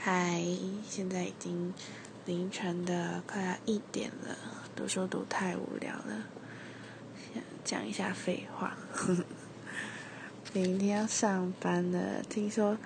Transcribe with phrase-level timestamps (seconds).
[0.00, 0.40] 嗨，
[0.88, 1.74] 现在已经
[2.24, 4.38] 凌晨的快要一点了，
[4.76, 6.24] 读书读太无聊了，
[7.34, 8.78] 想讲一下废话。
[10.54, 12.78] 明天要上班了，听说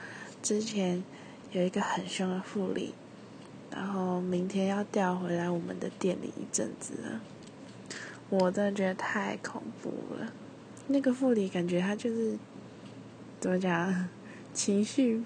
[0.43, 1.05] 之前
[1.53, 2.95] 有一个很凶的副理，
[3.71, 7.21] 然后明天要调回来我们的店里一阵子了，
[8.31, 10.33] 我真的觉得太恐怖了。
[10.87, 12.39] 那个副理感觉他就是
[13.39, 14.09] 怎么讲，
[14.55, 15.23] 情绪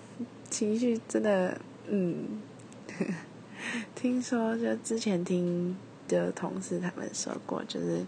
[0.50, 1.60] 情绪真的。
[1.88, 2.40] 嗯，
[3.94, 5.76] 听说就之前听
[6.08, 8.04] 的同事他们说过，就是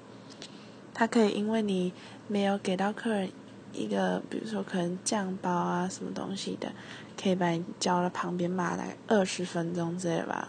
[0.93, 1.93] 他可以因为你
[2.27, 3.30] 没有给到客人
[3.73, 6.73] 一个，比如说可能酱包啊什么东西的，
[7.20, 10.48] 可以把你叫到旁边骂来二十分钟之类吧。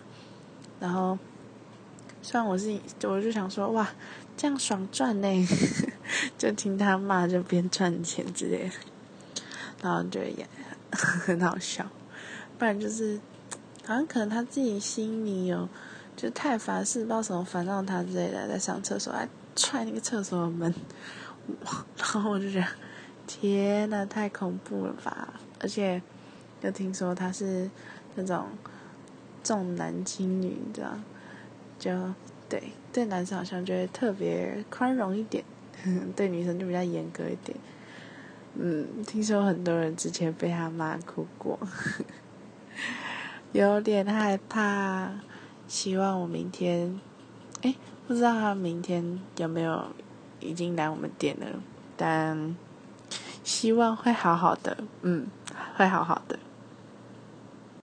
[0.80, 1.18] 然后
[2.22, 3.88] 虽然我是，我就想说哇，
[4.36, 5.48] 这样爽赚呢，
[6.38, 8.76] 就听他骂就边赚钱之类的，
[9.84, 10.48] 然后觉得也
[10.92, 11.86] 很好笑。
[12.60, 13.18] 不然就是，
[13.86, 15.68] 好像可能他自己心里有，
[16.18, 20.72] 就太烦事，不知道什么烦到他之类的，在上厕所，还踹那个厕所的门，
[21.98, 22.68] 然后我就觉得，
[23.26, 25.34] 天呐，太恐怖了吧！
[25.62, 26.02] 而且
[26.62, 27.70] 又听说他是
[28.16, 28.48] 那种
[29.42, 31.00] 重男轻女你知道，
[31.80, 32.14] 就
[32.50, 35.44] 对对男生好像就会特别宽容一点，
[36.14, 37.58] 对女生就比较严格一点。
[38.56, 41.58] 嗯，听说很多人之前被他骂哭过。
[43.52, 45.10] 有点害怕，
[45.68, 47.00] 希望我明天，
[47.64, 47.76] 哎，
[48.08, 49.88] 不知道他明天有没有
[50.40, 51.48] 已经来我们店了，
[51.98, 52.56] 但
[53.44, 55.28] 希望会好好的，嗯，
[55.76, 56.38] 会好好的。